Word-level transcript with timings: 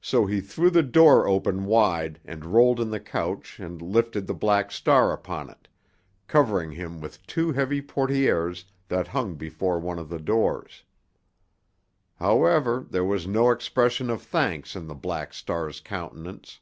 So 0.00 0.24
he 0.24 0.40
threw 0.40 0.70
the 0.70 0.82
door 0.82 1.28
open 1.28 1.66
wide 1.66 2.18
and 2.24 2.46
rolled 2.46 2.80
in 2.80 2.88
the 2.88 2.98
couch 2.98 3.58
and 3.60 3.82
lifted 3.82 4.26
the 4.26 4.32
Black 4.32 4.72
Star 4.72 5.12
upon 5.12 5.50
it, 5.50 5.68
covering 6.26 6.70
him 6.70 6.98
with 6.98 7.26
two 7.26 7.52
heavy 7.52 7.82
portières 7.82 8.64
that 8.88 9.08
hung 9.08 9.34
before 9.34 9.78
one 9.78 9.98
of 9.98 10.08
the 10.08 10.18
doors. 10.18 10.84
However, 12.14 12.86
there 12.88 13.04
was 13.04 13.26
no 13.26 13.50
expression 13.50 14.08
of 14.08 14.22
thanks 14.22 14.74
in 14.74 14.86
the 14.86 14.94
Black 14.94 15.34
Star's 15.34 15.82
countenance. 15.82 16.60